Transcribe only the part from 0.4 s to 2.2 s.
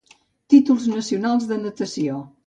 Títols nacionals de natació.